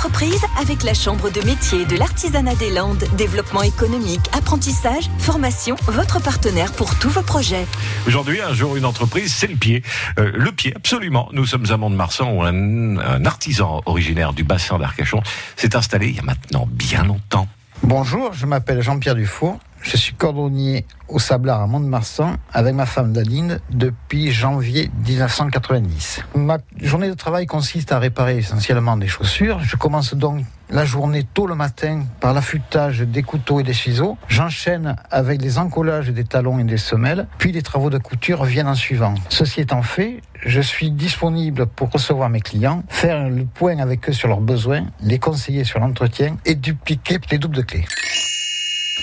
entreprise 0.00 0.40
avec 0.58 0.82
la 0.82 0.94
Chambre 0.94 1.28
de 1.28 1.44
métier 1.44 1.84
de 1.84 1.94
l'artisanat 1.94 2.54
des 2.54 2.70
Landes. 2.70 3.04
Développement 3.18 3.62
économique, 3.62 4.30
apprentissage, 4.32 5.10
formation, 5.18 5.76
votre 5.88 6.22
partenaire 6.22 6.72
pour 6.72 6.98
tous 6.98 7.10
vos 7.10 7.20
projets. 7.20 7.66
Aujourd'hui, 8.06 8.40
un 8.40 8.54
jour, 8.54 8.78
une 8.78 8.86
entreprise, 8.86 9.30
c'est 9.30 9.46
le 9.46 9.56
pied. 9.56 9.82
Euh, 10.18 10.32
le 10.34 10.52
pied, 10.52 10.72
absolument. 10.74 11.28
Nous 11.32 11.44
sommes 11.44 11.70
à 11.70 11.76
Mont-de-Marsan 11.76 12.32
où 12.32 12.42
un, 12.42 12.96
un 12.96 13.26
artisan 13.26 13.82
originaire 13.84 14.32
du 14.32 14.42
bassin 14.42 14.78
d'Arcachon 14.78 15.22
s'est 15.56 15.76
installé 15.76 16.08
il 16.08 16.16
y 16.16 16.20
a 16.20 16.22
maintenant 16.22 16.66
bien 16.66 17.04
longtemps. 17.04 17.46
Bonjour, 17.82 18.32
je 18.32 18.46
m'appelle 18.46 18.80
Jean-Pierre 18.80 19.16
Dufour. 19.16 19.58
Je 19.82 19.96
suis 19.96 20.14
cordonnier 20.14 20.84
au 21.08 21.18
Sablard 21.18 21.62
à 21.62 21.66
Mont-de-Marsan 21.66 22.36
avec 22.52 22.74
ma 22.74 22.86
femme 22.86 23.12
Daline 23.12 23.60
depuis 23.70 24.30
janvier 24.30 24.90
1990. 25.06 26.22
Ma 26.34 26.58
journée 26.80 27.08
de 27.08 27.14
travail 27.14 27.46
consiste 27.46 27.90
à 27.90 27.98
réparer 27.98 28.38
essentiellement 28.38 28.96
des 28.96 29.08
chaussures. 29.08 29.60
Je 29.60 29.76
commence 29.76 30.14
donc 30.14 30.44
la 30.68 30.84
journée 30.84 31.24
tôt 31.24 31.46
le 31.46 31.54
matin 31.54 32.04
par 32.20 32.32
l'affûtage 32.34 33.00
des 33.00 33.22
couteaux 33.22 33.58
et 33.58 33.62
des 33.62 33.72
ciseaux. 33.72 34.16
J'enchaîne 34.28 34.96
avec 35.10 35.42
les 35.42 35.58
encollages 35.58 36.10
des 36.10 36.24
talons 36.24 36.58
et 36.58 36.64
des 36.64 36.76
semelles, 36.76 37.26
puis 37.38 37.50
les 37.50 37.62
travaux 37.62 37.90
de 37.90 37.98
couture 37.98 38.44
viennent 38.44 38.68
en 38.68 38.74
suivant. 38.74 39.14
Ceci 39.30 39.62
étant 39.62 39.82
fait, 39.82 40.20
je 40.44 40.60
suis 40.60 40.90
disponible 40.90 41.66
pour 41.66 41.90
recevoir 41.90 42.28
mes 42.28 42.40
clients, 42.40 42.84
faire 42.88 43.28
le 43.28 43.44
point 43.46 43.78
avec 43.78 44.08
eux 44.08 44.12
sur 44.12 44.28
leurs 44.28 44.40
besoins, 44.40 44.86
les 45.02 45.18
conseiller 45.18 45.64
sur 45.64 45.80
l'entretien 45.80 46.36
et 46.44 46.54
dupliquer 46.54 47.18
les 47.30 47.38
doubles 47.38 47.56
de 47.56 47.62
clés. 47.62 47.84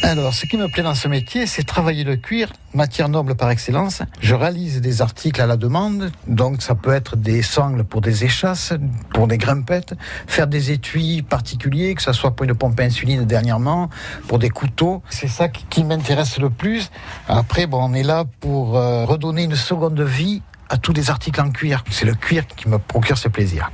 Alors, 0.04 0.34
ce 0.34 0.46
qui 0.46 0.58
me 0.58 0.68
plaît 0.68 0.84
dans 0.84 0.96
ce 0.96 1.08
métier, 1.08 1.48
c'est 1.48 1.64
travailler 1.64 2.04
le 2.04 2.16
cuir, 2.16 2.54
matière 2.74 3.10
noble 3.10 3.36
par 3.36 3.50
excellence. 3.50 4.04
Je 4.22 4.36
réalise 4.36 4.80
des 4.80 5.02
articles 5.02 5.42
à 5.42 5.48
la 5.48 5.58
demande, 5.58 6.12
donc 6.28 6.62
ça 6.62 6.76
peut 6.76 6.94
être 6.94 7.16
des 7.18 7.42
sangles 7.42 7.84
pour 7.84 8.02
des 8.02 8.24
échasses, 8.24 8.74
pour 9.14 9.28
des 9.28 9.38
grimpettes, 9.38 9.96
faire 10.28 10.48
des 10.48 10.72
étuis 10.72 11.24
particuliers, 11.24 11.96
que 11.96 12.02
ce 12.02 12.14
soit 12.14 12.36
pour 12.36 12.46
une 12.46 12.54
pompe 12.54 12.80
à 12.80 12.84
insuline 12.84 13.26
dernièrement, 13.26 13.90
pour 14.28 14.40
des 14.40 14.50
couteaux. 14.50 15.02
C'est 15.10 15.27
ça 15.27 15.49
qui, 15.49 15.84
m'intéresse 15.84 16.38
le 16.38 16.49
plus. 16.49 16.90
Après, 17.27 17.66
bon, 17.66 17.84
on 17.84 17.93
est 17.93 18.04
là 18.04 18.26
pour 18.40 18.77
euh, 18.77 19.05
redonner 19.05 19.43
une 19.43 19.55
seconde 19.55 19.99
vie 20.02 20.41
à 20.70 20.77
tous 20.77 20.93
les 20.93 21.10
articles 21.10 21.41
en 21.41 21.49
cuir. 21.49 21.84
C'est 21.90 22.05
le 22.05 22.14
cuir 22.14 22.46
qui 22.48 22.70
me 22.70 22.77
procure 22.77 23.18
ce 23.18 23.30
plaisir. 23.30 23.71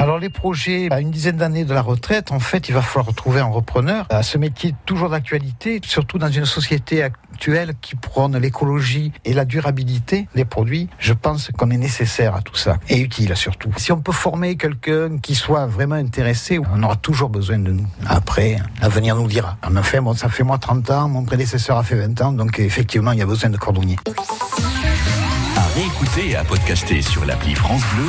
Alors 0.00 0.20
les 0.20 0.28
projets, 0.28 0.86
à 0.92 1.00
une 1.00 1.10
dizaine 1.10 1.38
d'années 1.38 1.64
de 1.64 1.74
la 1.74 1.82
retraite, 1.82 2.30
en 2.30 2.38
fait, 2.38 2.68
il 2.68 2.72
va 2.72 2.82
falloir 2.82 3.06
retrouver 3.06 3.40
un 3.40 3.46
repreneur 3.46 4.06
à 4.10 4.22
ce 4.22 4.38
métier 4.38 4.72
toujours 4.86 5.08
d'actualité, 5.08 5.80
surtout 5.84 6.18
dans 6.18 6.30
une 6.30 6.44
société 6.44 7.02
actuelle 7.02 7.74
qui 7.80 7.96
prône 7.96 8.38
l'écologie 8.38 9.10
et 9.24 9.32
la 9.32 9.44
durabilité 9.44 10.28
des 10.36 10.44
produits. 10.44 10.88
Je 11.00 11.12
pense 11.12 11.50
qu'on 11.50 11.72
est 11.72 11.76
nécessaire 11.76 12.36
à 12.36 12.42
tout 12.42 12.54
ça 12.54 12.78
et 12.88 13.00
utile 13.00 13.34
surtout. 13.34 13.72
Si 13.76 13.90
on 13.90 14.00
peut 14.00 14.12
former 14.12 14.56
quelqu'un 14.56 15.18
qui 15.18 15.34
soit 15.34 15.66
vraiment 15.66 15.96
intéressé, 15.96 16.60
on 16.72 16.80
aura 16.84 16.94
toujours 16.94 17.28
besoin 17.28 17.58
de 17.58 17.72
nous. 17.72 17.86
Après, 18.06 18.58
l'avenir 18.80 19.16
nous 19.16 19.24
le 19.24 19.28
dira. 19.28 19.56
En 19.66 19.74
effet, 19.74 20.00
bon, 20.00 20.14
ça 20.14 20.28
fait 20.28 20.44
moi 20.44 20.58
30 20.58 20.90
ans, 20.92 21.08
mon 21.08 21.24
prédécesseur 21.24 21.76
a 21.76 21.82
fait 21.82 21.96
20 21.96 22.20
ans, 22.22 22.32
donc 22.32 22.60
effectivement, 22.60 23.10
il 23.10 23.18
y 23.18 23.22
a 23.22 23.26
besoin 23.26 23.50
de 23.50 23.56
cordonniers. 23.56 23.96
À 25.56 25.66
réécouter 25.74 26.30
et 26.30 26.36
à 26.36 26.44
podcaster 26.44 27.02
sur 27.02 27.24
l'appli 27.24 27.56
France 27.56 27.82
Bleu 27.96 28.04